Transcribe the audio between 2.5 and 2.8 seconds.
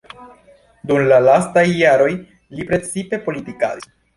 li